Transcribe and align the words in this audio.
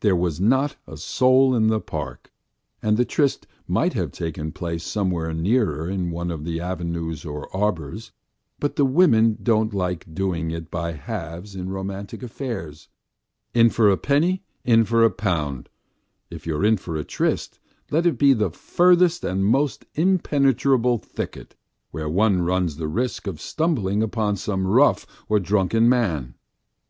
There 0.00 0.14
was 0.14 0.38
not 0.38 0.76
a 0.86 0.98
soul 0.98 1.54
in 1.54 1.68
the 1.68 1.80
park, 1.80 2.30
and 2.82 2.98
the 2.98 3.06
tryst 3.06 3.46
might 3.66 3.94
have 3.94 4.12
taken 4.12 4.52
place 4.52 4.84
somewhere 4.84 5.32
nearer 5.32 5.88
in 5.88 6.10
one 6.10 6.30
of 6.30 6.44
the 6.44 6.60
avenues 6.60 7.24
or 7.24 7.48
arbours, 7.56 8.12
but 8.60 8.78
women 8.78 9.38
don't 9.42 9.72
like 9.72 10.12
doing 10.14 10.50
it 10.50 10.70
by 10.70 10.92
halves 10.92 11.54
in 11.56 11.70
romantic 11.70 12.22
affairs; 12.22 12.88
in 13.54 13.70
for 13.70 13.88
a 13.88 13.96
penny, 13.96 14.42
in 14.62 14.84
for 14.84 15.02
a 15.04 15.10
pound 15.10 15.70
if 16.28 16.46
you 16.46 16.54
are 16.56 16.66
in 16.66 16.76
for 16.76 16.96
a 16.98 17.02
tryst, 17.04 17.58
let 17.90 18.04
it 18.04 18.18
be 18.18 18.32
in 18.32 18.38
the 18.40 18.50
furthest 18.50 19.24
and 19.24 19.42
most 19.46 19.86
impenetrable 19.94 20.98
thicket, 20.98 21.54
where 21.92 22.10
one 22.10 22.42
runs 22.42 22.76
the 22.76 22.88
risk 22.88 23.26
of 23.26 23.40
stumbling 23.40 24.02
upon 24.02 24.36
some 24.36 24.66
rough 24.66 25.06
or 25.30 25.40
drunken 25.40 25.88
man. 25.88 26.34